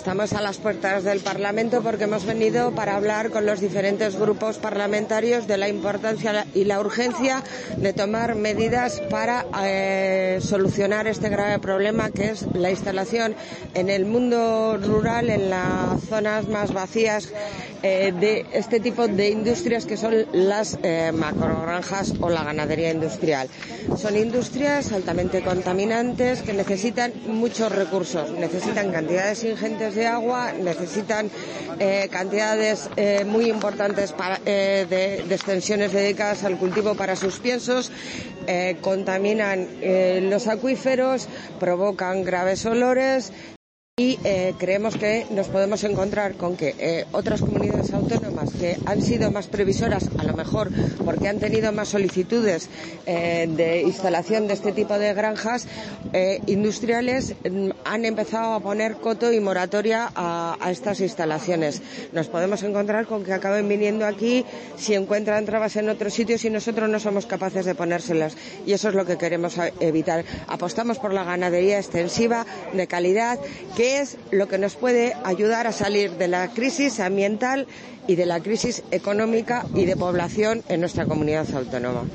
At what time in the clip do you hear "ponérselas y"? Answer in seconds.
67.74-68.72